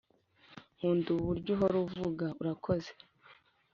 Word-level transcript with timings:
nkunda 0.77 1.07
uburyo 1.17 1.49
uhora 1.55 1.77
uvuga 1.85 2.25
"urakoze" 2.41 2.91